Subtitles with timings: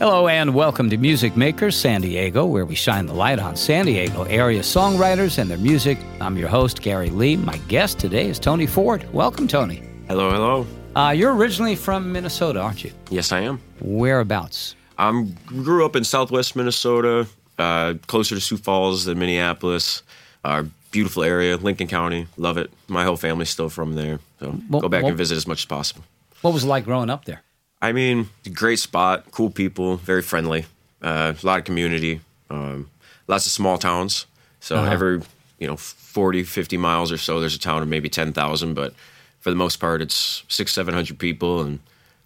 [0.00, 3.84] Hello and welcome to Music Makers San Diego, where we shine the light on San
[3.84, 5.98] Diego area songwriters and their music.
[6.22, 7.36] I'm your host, Gary Lee.
[7.36, 9.06] My guest today is Tony Ford.
[9.12, 9.82] Welcome, Tony.
[10.08, 10.66] Hello, hello.
[10.96, 12.90] Uh, you're originally from Minnesota, aren't you?
[13.10, 13.60] Yes, I am.
[13.82, 14.74] Whereabouts?
[14.96, 17.26] I grew up in southwest Minnesota,
[17.58, 20.02] uh, closer to Sioux Falls than Minneapolis.
[20.42, 22.26] Uh, beautiful area, Lincoln County.
[22.38, 22.72] Love it.
[22.88, 24.18] My whole family's still from there.
[24.40, 26.04] So Well- go back well- and visit as much as possible.
[26.40, 27.42] What was it like growing up there?
[27.82, 30.66] I mean, great spot, cool people, very friendly,
[31.02, 32.90] uh, a lot of community, um,
[33.26, 34.26] lots of small towns.
[34.60, 34.90] So Uh-huh.
[34.92, 35.22] every,
[35.58, 38.74] you know, 40, 50 miles or so, there's a town of maybe 10,000.
[38.74, 38.92] But
[39.40, 41.78] for the most part, it's six, 700 people and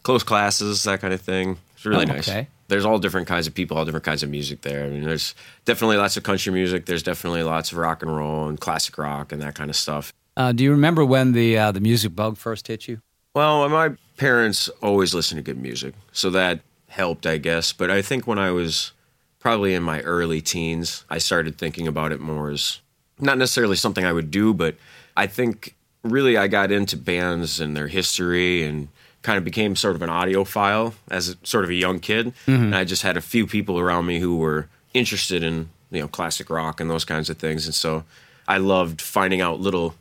[0.02, 1.58] close classes, that kind of thing.
[1.76, 2.28] It's really Oh, nice.
[2.28, 2.48] okay.
[2.66, 4.84] There's all different kinds of people, all different kinds of music there.
[4.84, 5.34] I mean, there's
[5.66, 6.86] definitely lots of country music.
[6.86, 10.12] There's definitely lots of rock and roll and classic rock and that kind of stuff.
[10.36, 13.00] Uh, do you remember when the uh, the music bug first hit you?
[13.34, 17.72] Well, my parents always listened to good music, so that helped, I guess.
[17.72, 18.92] But I think when I was
[19.40, 22.80] probably in my early teens, I started thinking about it more as
[23.18, 24.76] not necessarily something I would do, but
[25.16, 28.88] I think really I got into bands and their history and
[29.22, 32.28] kind of became sort of an audiophile as a, sort of a young kid.
[32.46, 32.64] Mm-hmm.
[32.64, 36.08] And I just had a few people around me who were interested in, you know,
[36.08, 37.66] classic rock and those kinds of things.
[37.66, 38.04] And so
[38.46, 39.94] I loved finding out little,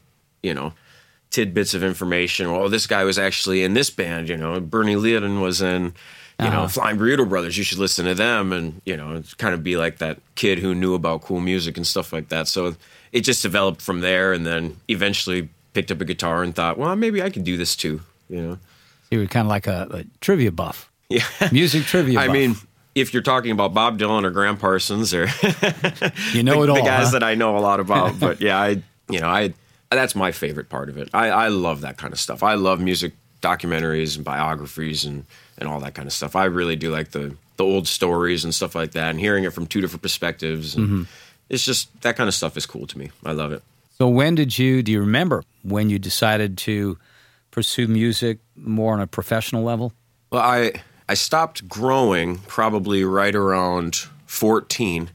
[0.44, 0.74] you know,
[1.34, 2.50] tidbits of information.
[2.52, 5.94] Well, this guy was actually in this band, you know, Bernie Leadon was in,
[6.40, 6.68] you know, uh-huh.
[6.68, 7.58] Flying Burrito Brothers.
[7.58, 10.60] You should listen to them and, you know, it's kind of be like that kid
[10.60, 12.48] who knew about cool music and stuff like that.
[12.48, 12.76] So
[13.12, 16.96] it just developed from there and then eventually picked up a guitar and thought, well,
[16.96, 18.60] maybe I could do this too, you know.
[19.10, 21.24] You were kind of like a, a trivia buff, Yeah.
[21.52, 22.20] music trivia.
[22.20, 22.34] I buff.
[22.34, 22.56] mean,
[22.94, 25.28] if you're talking about Bob Dylan or Gram Parsons or
[26.32, 26.76] you know the, it all.
[26.76, 27.12] the guys huh?
[27.14, 28.20] that I know a lot about.
[28.20, 29.54] But yeah, I you know I
[29.96, 31.10] that's my favorite part of it.
[31.14, 32.44] I, I love that kind of stuff.
[32.44, 35.26] I love music documentaries and biographies and
[35.58, 36.36] and all that kind of stuff.
[36.36, 39.54] I really do like the the old stories and stuff like that, and hearing it
[39.54, 40.76] from two different perspectives.
[40.76, 41.04] And Mm-hmm.
[41.50, 43.12] It's just that kind of stuff is cool to me.
[43.24, 43.62] I love it.
[43.98, 44.82] So when did you?
[44.82, 46.98] Do you remember when you decided to
[47.52, 49.94] pursue music more on a professional level?
[50.32, 50.72] Well, I
[51.08, 55.10] I stopped growing probably right around 14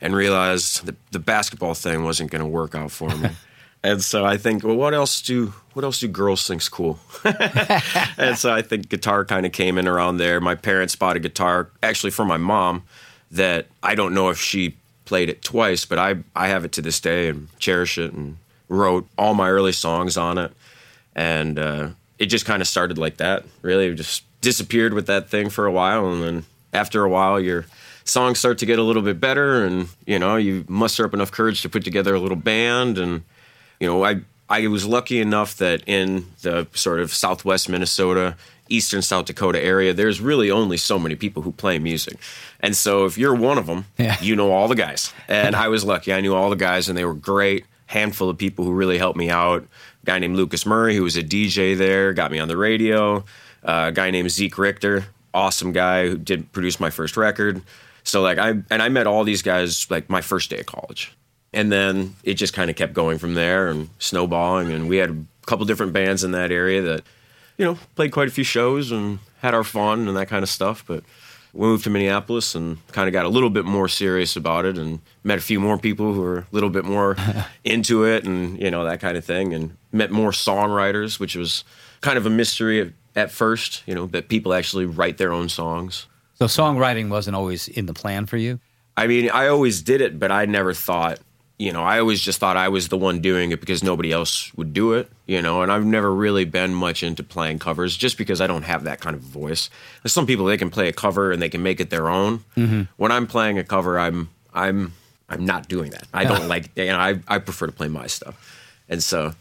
[0.00, 3.28] and realized that the basketball thing wasn't going to work out for me.
[3.84, 6.98] and so I think, well, what else do what else do girls think's cool?
[8.18, 10.40] and so I think guitar kind of came in around there.
[10.40, 12.82] My parents bought a guitar actually for my mom
[13.30, 16.82] that I don't know if she played it twice, but I I have it to
[16.82, 20.50] this day and cherish it and wrote all my early songs on it
[21.14, 23.44] and uh, it just kind of started like that.
[23.62, 27.40] Really, It just disappeared with that thing for a while, and then after a while,
[27.40, 27.66] your
[28.04, 31.32] songs start to get a little bit better, and you know you muster up enough
[31.32, 33.22] courage to put together a little band, and
[33.80, 38.36] you know I I was lucky enough that in the sort of Southwest Minnesota.
[38.70, 42.16] Eastern South Dakota area, there's really only so many people who play music.
[42.60, 44.16] And so if you're one of them, Yeah.
[44.22, 45.12] you know all the guys.
[45.28, 46.14] And I was lucky.
[46.14, 47.66] I knew all the guys and they were great.
[47.88, 49.64] Handful of people who really helped me out.
[49.64, 53.18] A guy named Lucas Murray, who was a DJ there, got me on the radio.
[53.62, 55.04] Uh, a guy named Zeke Richter,
[55.34, 57.60] awesome guy who did produce my first record.
[58.02, 61.12] So like I and I met all these guys like my first day of college.
[61.54, 65.10] And then it just kind of kept going from there and snowballing and we had
[65.10, 67.02] a couple different bands in that area that
[67.56, 70.48] you know, played quite a few shows and had our fun and that kind of
[70.48, 70.84] stuff.
[70.86, 71.04] But
[71.52, 74.76] we moved to Minneapolis and kind of got a little bit more serious about it
[74.76, 77.16] and met a few more people who were a little bit more
[77.64, 79.54] into it and, you know, that kind of thing.
[79.54, 81.64] And met more songwriters, which was
[82.00, 85.48] kind of a mystery at, at first, you know, that people actually write their own
[85.48, 86.06] songs.
[86.34, 88.58] So songwriting wasn't always in the plan for you.
[88.96, 91.20] I mean, I always did it, but I never thought,
[91.58, 94.52] you know, I always just thought I was the one doing it because nobody else
[94.54, 98.18] would do it, you know, and I've never really been much into playing covers just
[98.18, 99.70] because I don't have that kind of voice.
[100.02, 102.38] There's some people they can play a cover and they can make it their own.
[102.56, 102.82] Mm-hmm.
[102.96, 104.94] When I'm playing a cover, I'm I'm
[105.28, 106.08] I'm not doing that.
[106.12, 108.80] I don't like you know, I I prefer to play my stuff.
[108.88, 109.34] And so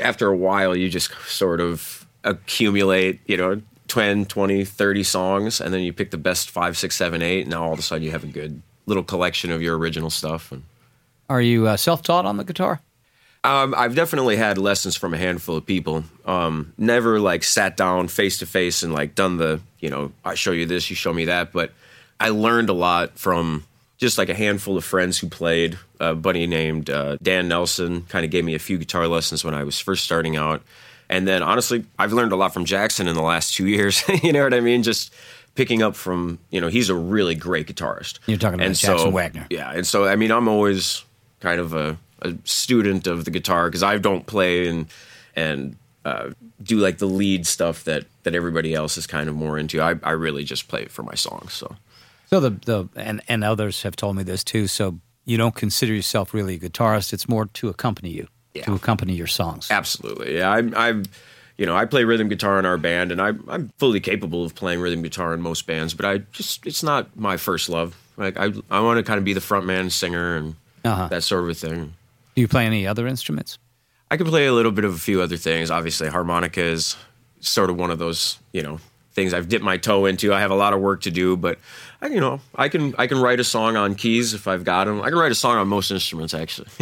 [0.00, 5.74] after a while you just sort of accumulate, you know, 10, 20, 30 songs and
[5.74, 7.42] then you pick the best five, six, seven, eight.
[7.42, 10.10] And now all of a sudden you have a good little collection of your original
[10.10, 10.52] stuff.
[10.52, 10.62] And
[11.28, 12.80] Are you uh, self-taught on the guitar?
[13.44, 16.02] um, I've definitely had lessons from a handful of people.
[16.24, 20.34] Um, never like sat down face to face and like done the, you know, I
[20.34, 21.52] show you this, you show me that.
[21.52, 21.72] But
[22.18, 23.64] I learned a lot from
[23.98, 25.78] just like a handful of friends who played.
[26.00, 29.54] A buddy named uh, Dan Nelson kind of gave me a few guitar lessons when
[29.54, 30.60] I was first starting out.
[31.08, 34.02] And then honestly, I've learned a lot from Jackson in the last two years.
[34.24, 34.82] you know what I mean?
[34.82, 35.14] Just
[35.54, 38.18] picking up from, you know, he's a really great guitarist.
[38.26, 39.46] You're talking about And Jackson so- Wagner.
[39.50, 39.70] Yeah.
[39.72, 41.04] And so, I mean, I'm always
[41.48, 44.86] kind of a, a student of the guitar because I don't play and,
[45.34, 46.30] and, uh,
[46.62, 49.80] do like the lead stuff that, that everybody else is kind of more into.
[49.80, 51.52] I, I really just play it for my songs.
[51.52, 51.66] So
[52.30, 54.66] So the the and and others have told me this too.
[54.66, 57.12] So you don't consider yourself really a guitarist.
[57.12, 58.64] It's more to accompany you, Yeah.
[58.66, 59.68] to accompany your songs.
[59.70, 60.36] Absolutely.
[60.38, 61.04] Yeah, I'm, I'm
[61.58, 64.54] you know, I play rhythm guitar in our band, and I, I'm fully capable of
[64.54, 65.94] playing rhythm guitar in most bands.
[65.94, 67.90] But I just, it's not my first love.
[68.16, 70.54] Like I, I want to kind of be the front man, singer, and
[70.86, 71.08] Uh-huh.
[71.08, 71.94] that sort of a thing.
[72.34, 73.58] Do you play any other instruments?
[74.10, 75.70] I can play a little bit of a few other things.
[75.70, 76.96] Obviously, harmonica is
[77.40, 78.78] sort of one of those, you know,
[79.12, 80.32] things I've dipped my toe into.
[80.32, 81.58] I have a lot of work to do, but
[82.02, 84.84] I, you know, I can I can write a song on keys if I've got
[84.84, 85.00] them.
[85.00, 86.68] I can write a song on most instruments actually.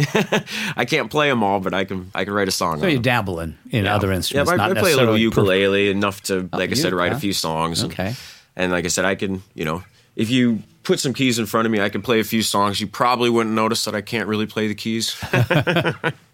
[0.75, 2.73] I can't play them all, but I can I can write a song.
[2.73, 2.89] On them.
[2.89, 4.49] So you dabble in, in other instruments.
[4.49, 7.17] Yeah, I, not I play a little ukulele enough to, like I said, write yeah.
[7.17, 7.81] a few songs.
[7.81, 8.13] and- Okay.
[8.57, 9.83] And, like I said, I can, you know,
[10.15, 12.79] if you put some keys in front of me, I can play a few songs.
[12.79, 15.15] You probably wouldn't notice that I can't really play the keys.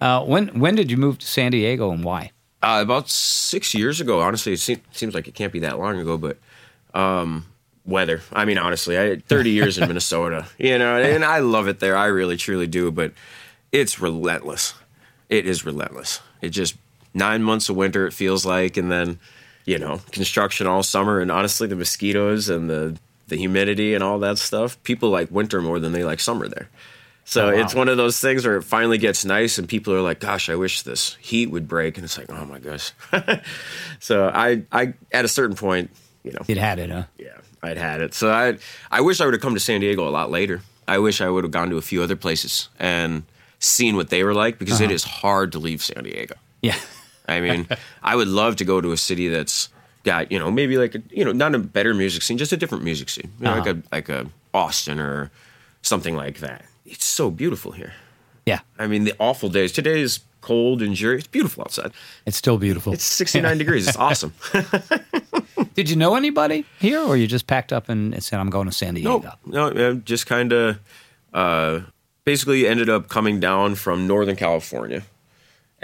[0.00, 2.30] Uh, when when did you move to San Diego and why?
[2.62, 5.98] Uh, about six years ago, honestly, it seem, seems like it can't be that long
[5.98, 6.38] ago, but
[6.94, 7.46] um,
[7.84, 8.22] weather.
[8.32, 11.80] I mean, honestly, I had 30 years in Minnesota, you know, and I love it
[11.80, 11.96] there.
[11.96, 13.12] I really, truly do, but
[13.70, 14.74] it's relentless.
[15.28, 16.20] It is relentless.
[16.40, 16.76] It just
[17.12, 19.18] nine months of winter, it feels like, and then,
[19.64, 22.96] you know, construction all summer, and honestly, the mosquitoes and the
[23.28, 24.80] the humidity and all that stuff.
[24.82, 26.68] People like winter more than they like summer there.
[27.24, 27.60] So Oh, wow.
[27.62, 30.50] it's one of those things where it finally gets nice, and people are like, "Gosh,
[30.50, 32.92] I wish this heat would break." And it's like, "Oh my gosh."
[33.98, 35.90] so I, I, at a certain point,
[36.22, 37.04] you know, It had it, huh?
[37.18, 38.12] yeah, I'd had it.
[38.12, 38.58] So I,
[38.90, 40.60] I wish I would have come to San Diego a lot later.
[40.86, 43.22] I wish I would have gone to a few other places and
[43.58, 44.94] seen what they were like because it uh-huh.
[44.94, 46.34] is hard to leave San Diego.
[46.60, 46.76] Yeah.
[47.26, 47.66] I mean,
[48.02, 49.68] I would love to go to a city that's
[50.04, 52.56] got you know maybe like a, you know not a better music scene, just a
[52.56, 55.30] different music scene, you know, like a like a Austin or
[55.82, 56.64] something like that.
[56.86, 57.94] It's so beautiful here.
[58.46, 58.60] Yeah.
[58.78, 59.72] I mean, the awful days.
[59.72, 61.18] Today is cold and dreary.
[61.18, 61.92] It's beautiful outside.
[62.26, 62.92] It's still beautiful.
[62.92, 63.88] It's 69 degrees.
[63.88, 64.34] It's awesome.
[65.74, 68.72] Did you know anybody here, or you just packed up and said, "I'm going to
[68.72, 69.18] San Diego"?
[69.46, 70.78] No, no, yeah, just kind of
[71.32, 71.80] uh,
[72.24, 75.02] basically ended up coming down from Northern California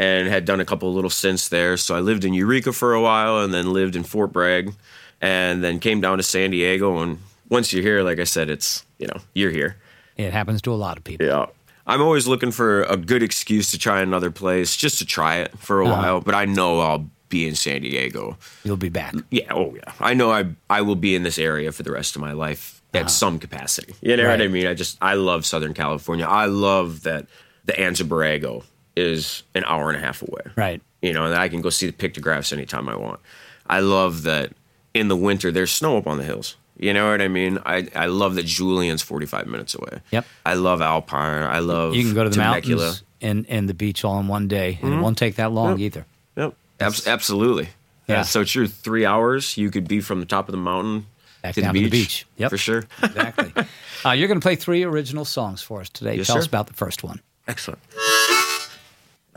[0.00, 1.76] and had done a couple of little stints there.
[1.76, 4.73] So I lived in Eureka for a while and then lived in Fort Bragg
[5.20, 6.99] and then came down to San Diego.
[7.02, 7.19] And
[7.50, 9.76] once you're here, like I said, it's, you know, you're here.
[10.17, 11.26] It happens to a lot of people.
[11.26, 11.47] Yeah.
[11.87, 15.58] I'm always looking for a good excuse to try another place, just to try it
[15.58, 16.02] for a Uh-huh.
[16.02, 16.20] while.
[16.23, 18.38] But I know I'll be in San Diego.
[18.64, 19.14] You'll be back.
[19.31, 19.93] Yeah, oh yeah.
[20.00, 22.81] I know I I will be in this area for the rest of my life
[22.94, 23.94] at some capacity.
[24.02, 24.67] You know what I mean?
[24.67, 26.26] I just I love Southern California.
[26.26, 27.26] I love that
[27.67, 28.64] the Anza Borrego
[29.00, 30.43] is an hour and a half away.
[30.56, 30.81] Right.
[31.02, 33.20] You know, and I can go see the pictographs anytime I want.
[33.67, 34.52] I love that
[34.94, 36.56] in the winter there's snow up on the hills.
[36.79, 37.58] You know what I mean?
[37.67, 40.00] I, I love that Julian's 45 minutes away.
[40.12, 40.25] Yep.
[40.47, 41.43] I love Alpine.
[41.43, 42.82] I love You can go to the Temecula.
[42.85, 44.99] mountains and, and the beach all in one day, and Mm-hmm.
[44.99, 46.06] it won't take that long either.
[46.37, 46.55] Yep.
[46.81, 47.64] Abs- absolutely.
[48.06, 48.17] Yeah.
[48.17, 48.23] Yeah.
[48.23, 48.67] So true.
[48.67, 51.06] Three hours, you could be from the top of the mountain
[51.43, 52.26] Back to, down the to the beach, beach.
[52.38, 52.50] Yep.
[52.50, 52.85] For sure.
[53.02, 53.52] Exactly.
[54.06, 56.17] uh, you're going to play three original songs for us today.
[56.17, 57.20] Yes, Tell us about the first one.
[57.47, 57.79] Excellent.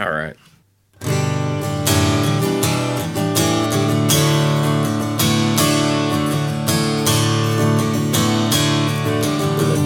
[0.04, 0.36] All right.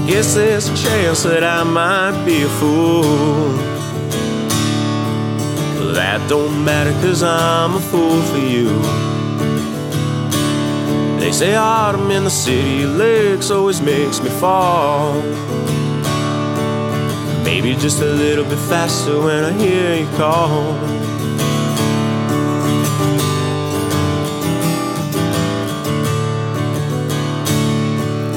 [0.08, 3.04] Guess there's a chance that I might be a fool.
[5.94, 8.70] That don't matter cause I'm a fool for you.
[11.20, 15.22] They say autumn in the city lakes always makes me fall.
[17.48, 20.74] Maybe just a little bit faster when I hear you call.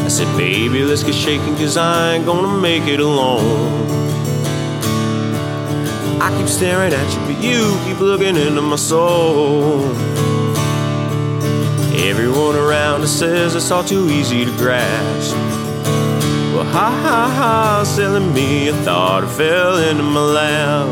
[0.05, 3.91] I said, baby, let's get shaking, cause I ain't gonna make it alone.
[6.23, 9.91] I keep staring at you, but you keep looking into my soul.
[11.97, 15.50] Everyone around us says it's all too easy to grasp.
[16.73, 20.89] Ha ha ha, selling me a thought I fell into my lap.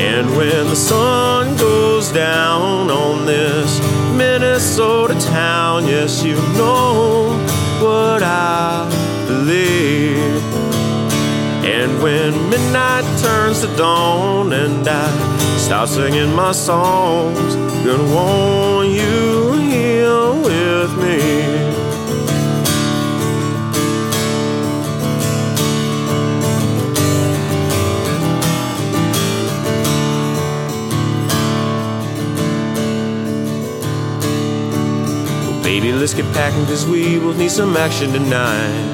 [0.00, 3.80] And when the sun goes down on this
[4.16, 7.38] Minnesota town, yes, you know
[7.80, 8.88] what I
[9.28, 10.42] believe.
[11.64, 17.54] And when midnight turns to dawn and I start singing my songs,
[17.86, 21.55] gonna want you here with me.
[35.66, 38.86] Baby, let's get packing cause we will need some action tonight.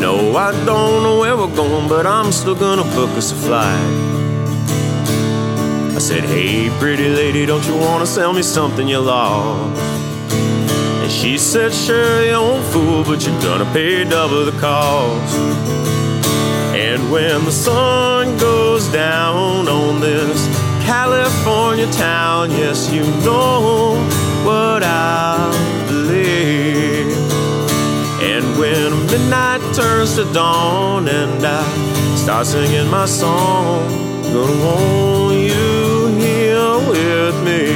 [0.00, 3.90] No, I don't know where we're going, but I'm still gonna book us a flight.
[5.96, 9.82] I said, Hey, pretty lady, don't you wanna sell me something you lost?
[11.02, 15.36] And she said, Sure, you old fool, but you're gonna pay double the cost.
[16.86, 20.46] And when the sun goes down on this
[20.86, 24.15] California town, yes, you know
[24.46, 25.50] what I
[25.88, 27.10] believe.
[28.22, 31.64] And when midnight turns to dawn and I
[32.16, 33.82] start singing my song,
[34.32, 37.75] gonna want you here with me.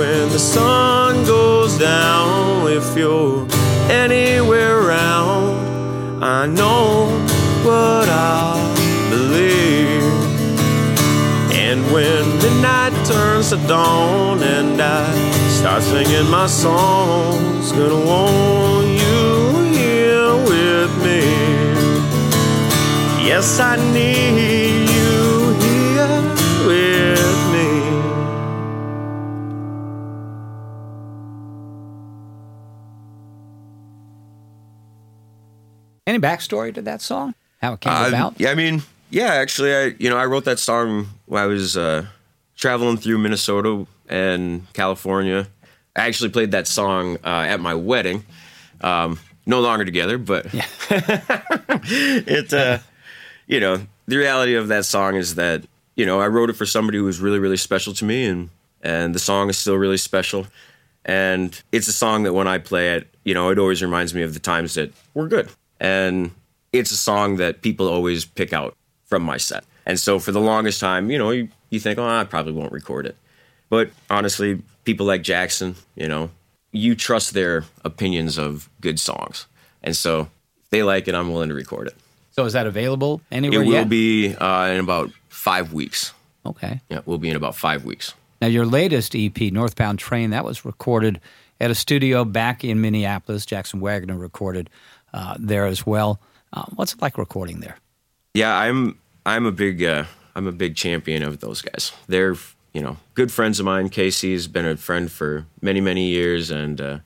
[0.00, 3.46] When the sun goes down, if you're
[3.90, 7.06] anywhere around, I know
[7.66, 8.56] what I
[9.10, 10.02] believe.
[11.52, 15.04] And when midnight turns to dawn and I
[15.58, 19.20] start singing my songs, gonna want you
[19.80, 21.20] here with me.
[23.28, 24.59] Yes, I need
[36.10, 37.34] Any backstory to that song?
[37.62, 38.34] How it came Uh, about?
[38.40, 41.76] Yeah, I mean, yeah, actually, I you know I wrote that song when I was
[41.76, 42.06] uh,
[42.56, 45.46] traveling through Minnesota and California.
[45.94, 48.24] I actually played that song uh, at my wedding.
[48.80, 50.46] Um, no longer together, but
[50.90, 52.78] it uh,
[53.46, 55.62] you know the reality of that song is that
[55.94, 58.50] you know I wrote it for somebody who was really really special to me, and
[58.82, 60.48] and the song is still really special.
[61.04, 64.22] And it's a song that when I play it, you know, it always reminds me
[64.22, 65.48] of the times that we're good.
[65.80, 66.30] And
[66.72, 69.64] it's a song that people always pick out from my set.
[69.86, 72.72] And so for the longest time, you know, you, you think, oh, I probably won't
[72.72, 73.16] record it.
[73.70, 76.30] But honestly, people like Jackson, you know,
[76.72, 79.46] you trust their opinions of good songs.
[79.82, 80.28] And so
[80.62, 81.94] if they like it, I'm willing to record it.
[82.32, 83.62] So is that available anywhere?
[83.62, 83.88] It will yet?
[83.88, 86.12] be uh, in about five weeks.
[86.46, 86.80] Okay.
[86.88, 88.14] Yeah, we'll be in about five weeks.
[88.40, 91.20] Now, your latest EP, Northbound Train, that was recorded
[91.60, 93.44] at a studio back in Minneapolis.
[93.44, 94.70] Jackson Wagner recorded
[95.12, 96.20] uh, there as well.
[96.52, 97.76] Uh, what's it like recording there?
[98.34, 101.92] Yeah, I'm I'm a big uh, I'm a big champion of those guys.
[102.06, 102.36] They're
[102.72, 103.88] you know good friends of mine.
[103.88, 106.98] Casey's been a friend for many many years, and uh,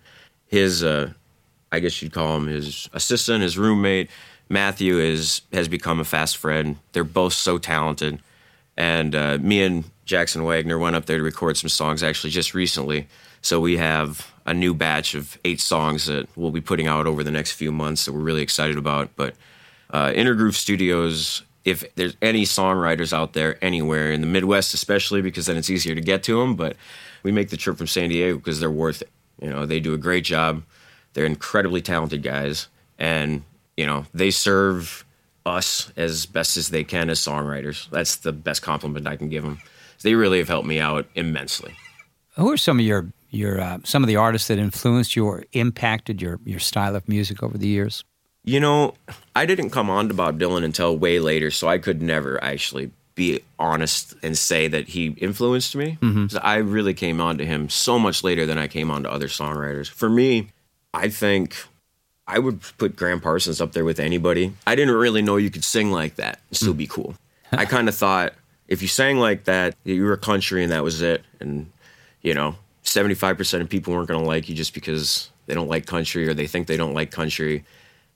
[0.46, 1.12] his uh,
[1.72, 4.10] I guess you'd call him his assistant, his roommate
[4.48, 6.76] Matthew is has become a fast friend.
[6.92, 8.20] They're both so talented,
[8.76, 12.54] and uh, me and Jackson Wagner went up there to record some songs actually just
[12.54, 13.08] recently.
[13.40, 17.24] So we have a new batch of eight songs that we'll be putting out over
[17.24, 19.10] the next few months that we're really excited about.
[19.16, 19.34] But
[19.90, 25.46] uh, Intergroove Studios, if there's any songwriters out there anywhere in the Midwest, especially because
[25.46, 26.56] then it's easier to get to them.
[26.56, 26.76] But
[27.22, 29.10] we make the trip from San Diego because they're worth it.
[29.40, 30.62] You know, they do a great job.
[31.14, 33.42] They're incredibly talented guys, and
[33.76, 35.04] you know they serve
[35.46, 37.88] us as best as they can as songwriters.
[37.90, 39.60] That's the best compliment I can give them.
[40.02, 41.74] They really have helped me out immensely.
[42.36, 45.44] Who are some of your your uh, some of the artists that influenced you or
[45.52, 48.04] impacted your your style of music over the years?
[48.44, 48.94] You know,
[49.34, 52.90] I didn't come on to Bob Dylan until way later, so I could never actually
[53.14, 55.96] be honest and say that he influenced me.
[56.28, 59.10] So I really came on to him so much later than I came on to
[59.10, 59.88] other songwriters.
[59.88, 60.48] For me,
[60.92, 61.56] I think
[62.26, 64.52] I would put Gram Parsons up there with anybody.
[64.66, 67.14] I didn't really know you could sing like that and still be cool.
[67.52, 68.34] I kind of thought
[68.68, 71.22] if you sang like that, you were country and that was it.
[71.38, 71.70] And,
[72.22, 75.86] you know, 75% of people weren't going to like you just because they don't like
[75.86, 77.64] country or they think they don't like country.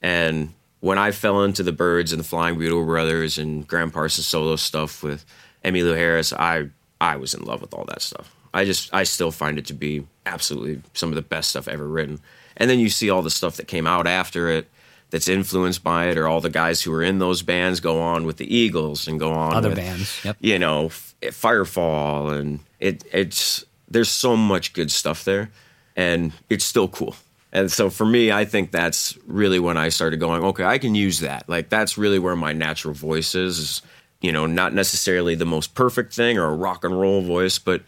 [0.01, 4.27] And when I fell into the Byrds and the Flying Burrito Brothers and Gram Parsons
[4.27, 5.25] solo stuff with
[5.65, 6.69] Emmylou Harris, I
[7.01, 8.33] I was in love with all that stuff.
[8.53, 11.87] I just I still find it to be absolutely some of the best stuff ever
[11.87, 12.19] written.
[12.57, 14.69] And then you see all the stuff that came out after it
[15.11, 18.25] that's influenced by it, or all the guys who were in those bands go on
[18.25, 20.37] with the Eagles and go on Other with, bands, yep.
[20.39, 20.89] you know,
[21.21, 25.49] Firefall, and it it's there's so much good stuff there,
[25.95, 27.15] and it's still cool.
[27.51, 30.93] And so for me, I think that's really when I started going, okay, I can
[30.93, 31.49] use that.
[31.49, 33.57] Like that's really where my natural voice is.
[33.57, 33.81] is
[34.21, 37.81] you know, not necessarily the most perfect thing or a rock and roll voice, but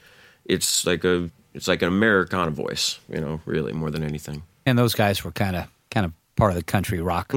[0.46, 3.00] it's like a it's like an Americana voice.
[3.10, 4.44] You know, really more than anything.
[4.66, 7.34] And those guys were kind of kind of part of the country rock.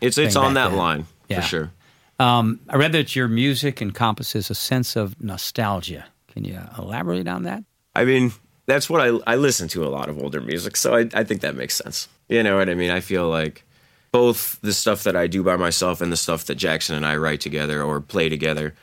[0.00, 0.78] It's it's on that then.
[0.78, 1.40] line Yeah.
[1.40, 1.70] for sure.
[2.18, 6.06] Um, I read that your music encompasses a sense of nostalgia.
[6.28, 7.62] Can you elaborate on that?
[7.96, 8.32] I mean,
[8.66, 11.40] that's what I I listen to a lot of older music, so I I think
[11.40, 12.08] that makes sense.
[12.28, 12.90] You know what I mean?
[12.90, 13.64] I feel like
[14.12, 17.16] both the stuff that I do by myself and the stuff that Jackson and I
[17.16, 18.74] write together or play together,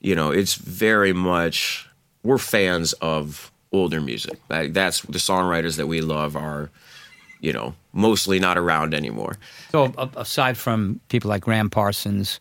[0.00, 1.88] you know, it's very much
[2.22, 4.38] we're fans of older music.
[4.48, 6.70] Like, that's the songwriters that we love are,
[7.40, 9.36] you know, mostly not around anymore.
[9.72, 12.40] So aside from people like Gram Parsons,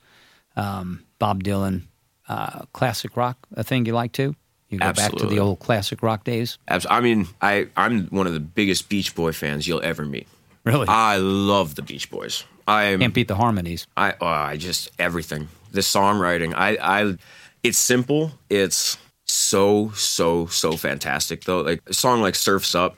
[0.56, 1.84] um, Bob Dylan,
[2.30, 4.36] uh, classic rock, a thing you like too?
[4.74, 6.58] You go back to the old classic rock days?
[6.68, 10.28] Abs- I mean, I I'm one of the biggest Beach Boy fans you'll ever meet.
[10.64, 10.88] Really?
[10.88, 12.44] I love the Beach Boys.
[12.68, 13.88] I Can't beat the harmonies.
[13.98, 15.48] I oh, I just everything.
[15.72, 16.54] The songwriting.
[16.56, 17.18] I I
[17.64, 18.32] it's simple.
[18.50, 21.62] It's so so so fantastic though.
[21.62, 22.98] Like a song like Surfs Up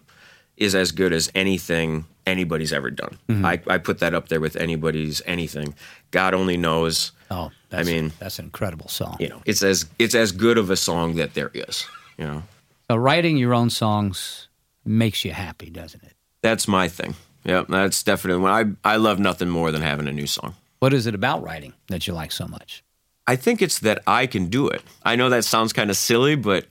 [0.58, 3.18] is as good as anything anybody's ever done.
[3.30, 3.46] Mm-hmm.
[3.46, 5.76] I, I put that up there with anybody's anything.
[6.12, 7.12] God only knows.
[7.30, 9.18] Oh, that's, mean- that's an incredible song.
[9.20, 11.86] You know, it's as it's as good of a song that there is.
[12.18, 12.44] You know,
[12.90, 14.48] So writing your own songs
[14.86, 16.14] makes you happy, doesn't it?
[16.42, 17.16] that's my thing.
[17.44, 18.52] Yeah, that's definitely when
[18.84, 20.54] I I love nothing more than having a new song.
[20.80, 22.84] What is it about writing that you like so much?
[23.28, 24.82] I think it's that I can do it.
[25.04, 26.66] I know that sounds kind of silly, but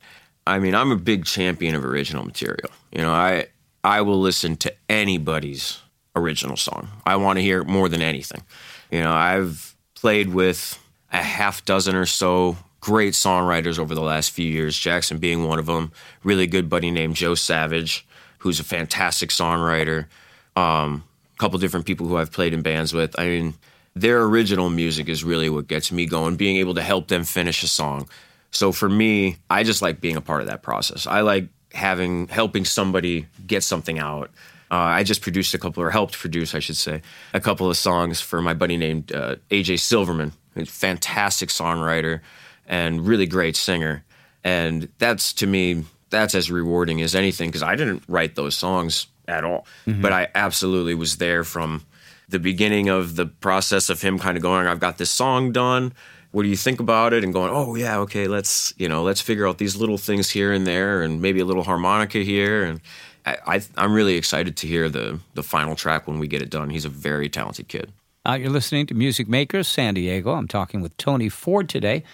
[0.46, 2.70] I mean, I'm a big champion of original material.
[2.92, 3.46] You know, I
[3.82, 5.80] I will listen to anybody's
[6.16, 6.88] original song.
[7.04, 8.42] I want to hear it more than anything.
[8.90, 10.78] You know, I've played with
[11.14, 15.58] a half dozen or so great songwriters over the last few years, Jackson being one
[15.58, 15.90] of them.
[16.22, 18.06] Really good buddy named Joe Savage,
[18.38, 20.06] who's a fantastic songwriter.
[20.54, 21.04] Um,
[21.34, 23.18] a couple different people who I've played in bands with.
[23.18, 23.54] I mean,
[23.94, 27.62] their original music is really what gets me going, being able to help them finish
[27.62, 28.08] a song.
[28.50, 31.06] So for me, I just like being a part of that process.
[31.06, 34.30] I like having helping somebody get something out.
[34.70, 37.02] Uh, I just produced a couple, or helped produce, I should say,
[37.32, 40.32] a couple of songs for my buddy named uh, AJ Silverman,
[40.64, 42.20] fantastic songwriter
[42.66, 44.04] and really great singer.
[44.42, 49.06] And that's to me, that's as rewarding as anything because I didn't write those songs
[49.26, 50.02] at all, mm-hmm.
[50.02, 51.84] but I absolutely was there from
[52.28, 55.92] the beginning of the process of him kind of going, I've got this song done.
[56.30, 57.22] What do you think about it?
[57.22, 60.52] And going, oh yeah, okay, let's you know, let's figure out these little things here
[60.52, 62.64] and there, and maybe a little harmonica here.
[62.64, 62.80] And
[63.24, 66.50] I, I I'm really excited to hear the the final track when we get it
[66.50, 66.70] done.
[66.70, 67.92] He's a very talented kid.
[68.26, 70.32] Uh, you're listening to Music Makers San Diego.
[70.32, 72.04] I'm talking with Tony Ford today.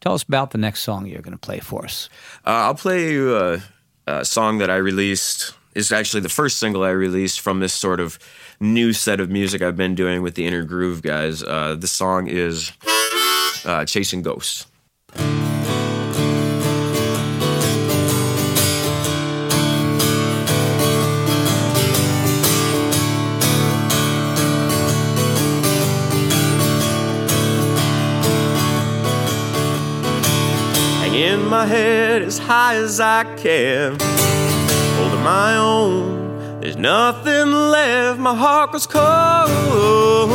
[0.00, 2.08] Tell us about the next song you're going to play for us.
[2.46, 3.62] Uh, I'll play you a,
[4.06, 5.52] a song that I released.
[5.74, 8.18] It's actually the first single I released from this sort of
[8.60, 11.42] new set of music I've been doing with the Inner Groove guys.
[11.42, 12.72] Uh, the song is
[13.64, 14.66] uh, Chasing Ghosts.
[31.48, 36.60] My head as high as I can, holding my own.
[36.60, 40.28] There's nothing left, my heart was cold.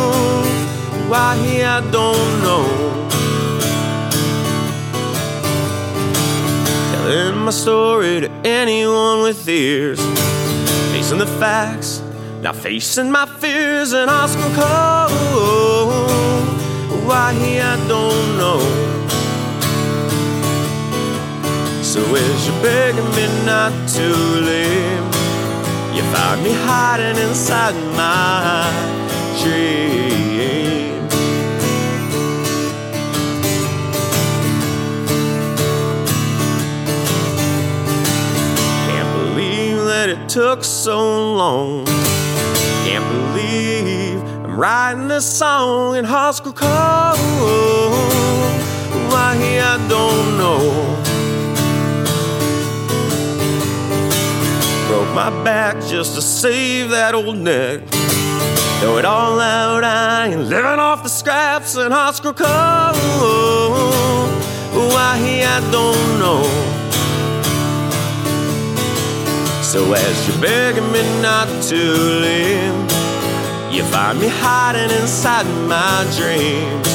[1.07, 2.65] Why he, I don't know.
[6.93, 9.99] Telling my story to anyone with ears,
[10.91, 12.01] facing the facts,
[12.41, 15.93] not facing my fears, and Oscar cold.
[17.05, 18.92] Why he, I don't know.
[21.93, 25.03] So as you're begging me not to leave,
[25.95, 28.65] you find me hiding inside my
[29.43, 31.07] dream.
[38.87, 41.85] Can't believe that it took so long.
[42.87, 47.19] Can't believe I'm writing this song in high school cold.
[49.11, 51.12] Why I don't know.
[55.03, 57.81] Broke my back just to save that old neck.
[58.79, 62.47] Throw it all out, I ain't living off the scraps and Oscar cold.
[64.93, 66.43] Why he, I don't know.
[69.61, 71.81] So as you're begging me not to
[72.25, 76.87] leave, you find me hiding inside my dreams.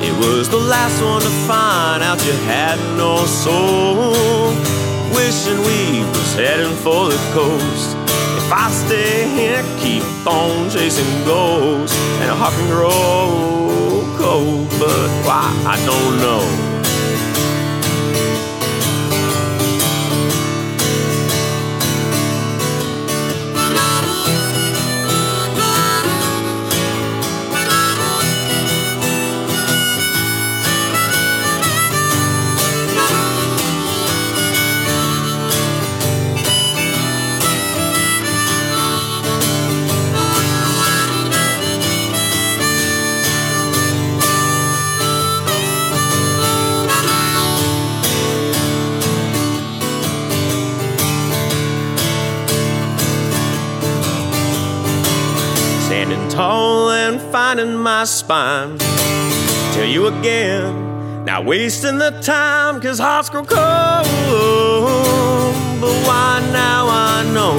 [0.00, 4.67] It was the last one to find out you had no soul.
[5.14, 7.96] Wishing we was heading for the coast.
[8.36, 13.58] If I stay here, keep on chasing ghosts, and a heart can grow
[14.18, 16.67] cold, but why I don't know.
[57.48, 58.76] And finding my spine.
[59.72, 64.04] Tell you again, not wasting the time, cause hearts grow cold.
[65.80, 67.58] But why now I know?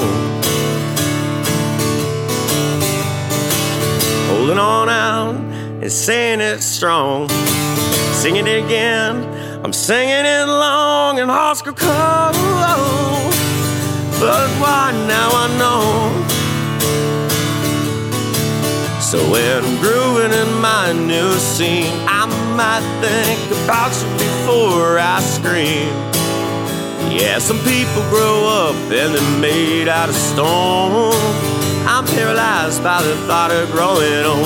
[4.27, 5.35] Holding on out
[5.81, 7.29] and saying it strong.
[8.13, 9.15] Singing it again,
[9.63, 12.35] I'm singing it long, and hearts grow cold.
[14.19, 16.38] But why now I know?
[19.09, 25.19] So when I'm grooving in my new scene, I might think about you before I
[25.19, 25.89] scream.
[27.09, 31.15] Yeah, some people grow up and they're made out of stone.
[31.89, 34.45] I'm paralyzed by the thought of growing old.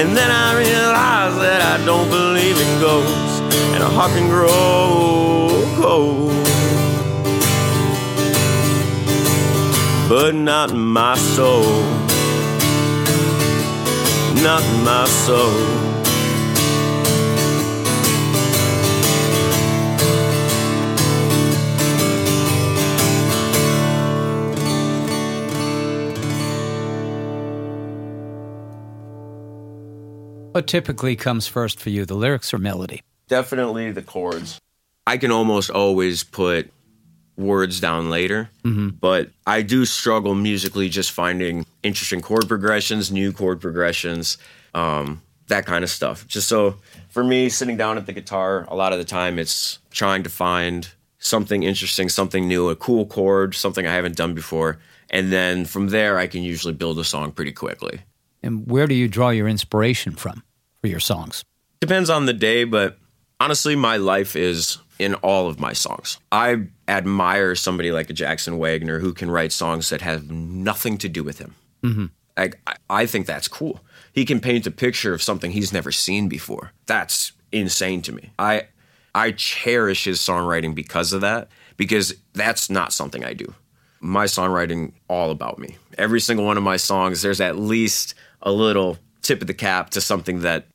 [0.00, 3.38] And then I realize that I don't believe in ghosts,
[3.72, 6.32] and a heart can grow cold.
[10.08, 12.05] But not my soul
[14.42, 15.96] not my soul.
[30.56, 33.02] What typically comes first for you, the lyrics or melody?
[33.28, 34.58] Definitely the chords.
[35.06, 36.70] I can almost always put
[37.36, 38.50] words down later.
[38.64, 38.90] Mm-hmm.
[39.00, 44.38] But I do struggle musically just finding interesting chord progressions, new chord progressions,
[44.74, 46.26] um, that kind of stuff.
[46.26, 46.76] Just so
[47.08, 50.30] for me, sitting down at the guitar, a lot of the time it's trying to
[50.30, 54.78] find something interesting, something new, a cool chord, something I haven't done before.
[55.10, 58.00] And then from there, I can usually build a song pretty quickly.
[58.42, 60.42] And where do you draw your inspiration from
[60.80, 61.44] for your songs?
[61.80, 62.98] Depends on the day, but
[63.40, 66.18] honestly, my life is in all of my songs.
[66.32, 71.08] I admire somebody like a Jackson Wagner who can write songs that have nothing to
[71.08, 71.54] do with him.
[71.82, 72.06] Mm-hmm.
[72.36, 72.50] I,
[72.90, 73.80] I think that's cool.
[74.12, 76.72] He can paint a picture of something he's never seen before.
[76.86, 78.30] That's insane to me.
[78.38, 78.68] I
[79.14, 83.54] I cherish his songwriting because of that, because that's not something I do.
[84.00, 85.78] My songwriting all about me.
[85.96, 89.90] Every single one of my songs, there's at least a little tip of the cap
[89.90, 90.66] to something that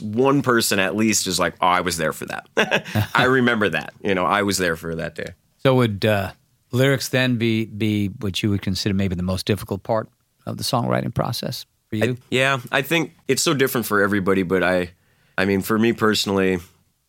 [0.00, 3.10] one person at least is like, oh, I was there for that.
[3.14, 3.92] I remember that.
[4.02, 5.34] You know, I was there for that day.
[5.58, 6.32] So would uh,
[6.70, 10.08] lyrics then be be what you would consider maybe the most difficult part
[10.46, 12.12] of the songwriting process for you?
[12.12, 14.90] I, yeah, I think it's so different for everybody, but I,
[15.36, 16.58] I mean, for me personally,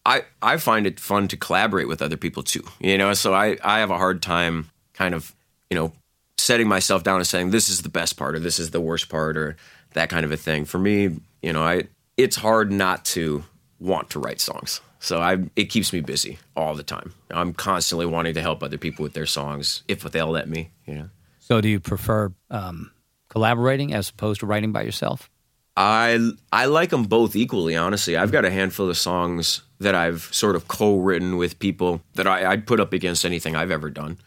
[0.06, 2.64] I I find it fun to collaborate with other people too.
[2.80, 5.36] You know, so I I have a hard time kind of
[5.70, 5.94] you know
[6.38, 9.10] setting myself down and saying this is the best part or this is the worst
[9.10, 9.58] part or
[9.94, 10.66] that kind of a thing.
[10.66, 11.84] For me, you know, I
[12.18, 13.44] it's hard not to
[13.80, 14.82] want to write songs.
[15.00, 17.14] So I it keeps me busy all the time.
[17.30, 20.72] I'm constantly wanting to help other people with their songs if they'll let me.
[20.86, 21.10] You know.
[21.40, 22.92] So do you prefer um,
[23.30, 25.30] collaborating as opposed to writing by yourself?
[25.78, 27.76] I I like them both equally.
[27.76, 32.26] Honestly, I've got a handful of songs that I've sort of co-written with people that
[32.26, 34.18] I, I'd put up against anything I've ever done.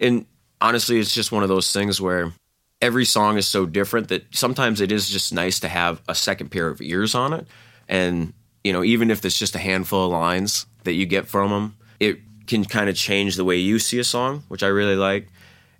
[0.00, 0.26] And
[0.60, 2.32] honestly, it's just one of those things where
[2.80, 6.50] every song is so different that sometimes it is just nice to have a second
[6.50, 7.46] pair of ears on it.
[7.88, 8.32] And,
[8.64, 11.76] you know, even if it's just a handful of lines that you get from them,
[12.00, 15.28] it can kind of change the way you see a song, which I really like.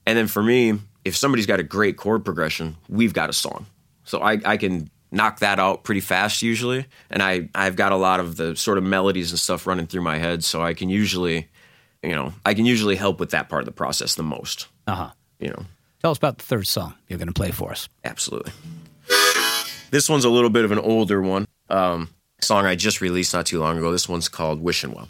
[0.07, 3.67] And then for me, if somebody's got a great chord progression, we've got a song.
[4.05, 6.87] So I, I can knock that out pretty fast usually.
[7.11, 10.03] And I, I've got a lot of the sort of melodies and stuff running through
[10.03, 10.45] my head.
[10.45, 11.49] So I can usually,
[12.03, 14.69] you know, I can usually help with that part of the process the most.
[14.87, 15.11] Uh huh.
[15.39, 15.67] You know.
[16.07, 17.89] Tell us about the third song you're going to play for us.
[18.05, 18.53] Absolutely.
[19.91, 21.47] This one's a little bit of an older one.
[21.69, 23.91] Um, song I just released not too long ago.
[23.91, 25.09] This one's called Wishing Well.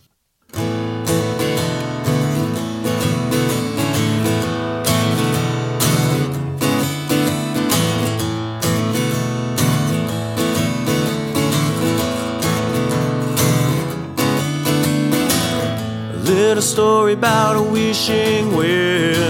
[16.14, 19.25] A little story about a wishing well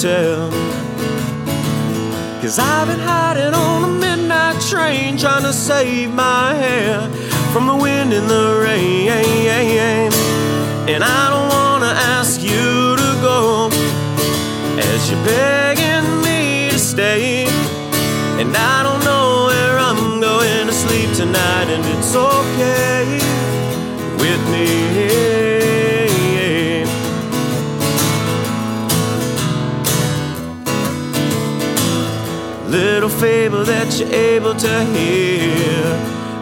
[0.00, 0.50] tell.
[2.40, 7.02] Cause I've been hiding on a midnight train trying to save my hair
[7.52, 9.10] from the wind and the rain.
[10.88, 13.68] And I don't wanna ask you to go
[14.78, 17.44] as you're begging me to stay.
[18.40, 23.20] And I don't know where I'm going to sleep tonight, and it's okay
[24.18, 25.49] with me.
[33.20, 35.84] Fable that you're able to hear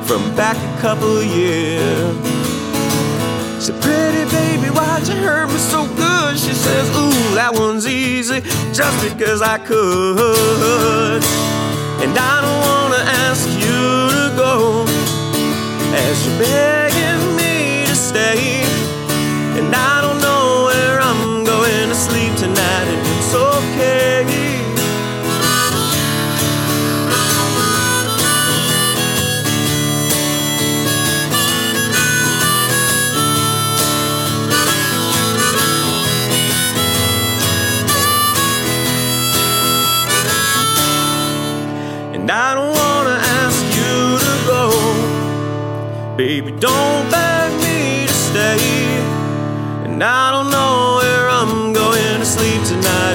[0.07, 2.17] from back a couple years.
[3.59, 6.39] Said, pretty baby, why'd you hurt me so good?
[6.39, 11.25] She says, ooh, that one's easy just because I could.
[11.99, 13.83] And I don't wanna ask you
[14.15, 14.85] to go
[15.99, 16.88] as you're begging
[46.19, 48.59] Baby, don't beg me to stay.
[49.87, 53.08] And I don't know where I'm going to sleep tonight,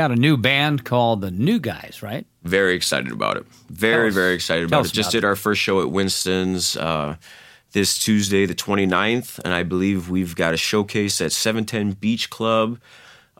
[0.00, 2.26] got a new band called the New Guys, right?
[2.42, 3.44] Very excited about it.
[3.68, 4.92] Very, us- very excited about it.
[4.92, 7.16] Just about did our first show at Winston's uh,
[7.72, 12.80] this Tuesday, the 29th, and I believe we've got a showcase at 710 Beach Club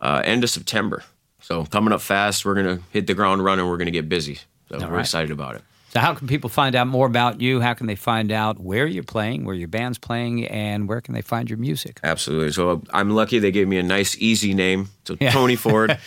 [0.02, 1.02] uh, end of September.
[1.40, 3.66] So coming up fast, we're gonna hit the ground running.
[3.66, 4.40] We're gonna get busy.
[4.68, 5.00] So we're right.
[5.00, 5.62] excited about it.
[5.90, 7.60] So, how can people find out more about you?
[7.60, 11.14] How can they find out where you're playing, where your band's playing, and where can
[11.14, 11.98] they find your music?
[12.04, 12.52] Absolutely.
[12.52, 14.88] So I'm lucky they gave me a nice, easy name.
[15.04, 15.32] So Yeah.
[15.32, 15.98] Tony Ford.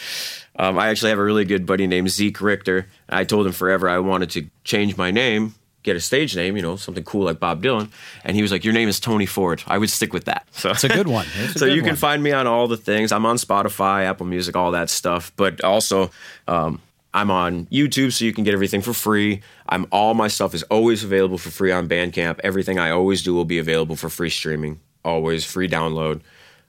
[0.55, 2.87] um, I actually have a really good buddy named Zeke Richter.
[3.09, 6.61] I told him forever I wanted to change my name, get a stage name, you
[6.61, 7.89] know, something cool like Bob Dylan.
[8.23, 10.47] And he was like, "Your name is Tony Ford." I would stick with that.
[10.51, 11.25] So It's a good one.
[11.37, 11.95] A so good you can one.
[11.97, 13.11] find me on all the things.
[13.11, 15.33] I'm on Spotify, Apple Music, all that stuff.
[15.35, 16.09] But also,
[16.47, 16.79] um,
[17.13, 19.41] I'm on YouTube, so you can get everything for free.
[19.69, 22.39] I'm all my stuff is always available for free on Bandcamp.
[22.43, 26.21] Everything I always do will be available for free streaming, always free download.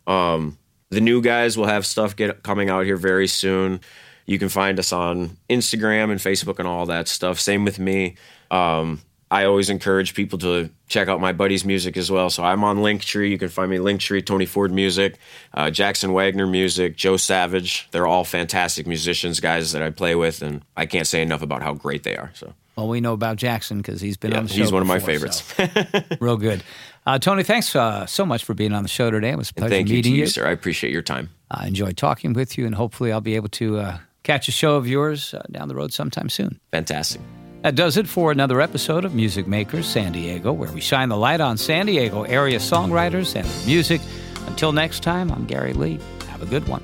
[0.07, 0.59] Um,
[0.90, 3.80] the new guys will have stuff get coming out here very soon.
[4.26, 7.40] You can find us on Instagram and Facebook and all that stuff.
[7.40, 8.16] Same with me.
[8.50, 9.00] Um,
[9.35, 12.31] I always encourage people to check out my buddy's music as well.
[12.31, 13.31] So I'm on Linktree.
[13.31, 15.18] You can find me Linktree, Tony Ford Music,
[15.53, 17.88] uh, Jackson Wagner Music, Joe Savage.
[17.90, 21.62] They're all fantastic musicians, guys that I play with, and I can't say enough about
[21.62, 22.31] how great they are.
[22.35, 24.61] So Well, we know about Jackson because he's been yeah, on the show.
[24.61, 25.42] he's one of my favorites.
[25.42, 25.66] so
[26.20, 26.62] real good.
[27.07, 29.29] Uh, Tony, thanks uh, so much for being on the show today.
[29.29, 30.47] It was a pleasure Thank you to meeting you, sir.
[30.47, 31.29] I appreciate your time.
[31.51, 34.77] I enjoyed talking with you, and hopefully, I'll be able to uh, catch a show
[34.77, 36.59] of yours uh, down the road sometime soon.
[36.70, 37.20] Fantastic.
[37.64, 41.16] That does it for another episode of Music Makers San Diego, where we shine the
[41.16, 44.03] light on San Diego area songwriters and their music.
[44.48, 45.98] Until next time, I'm Gary Lee.
[46.29, 46.83] Have a good one.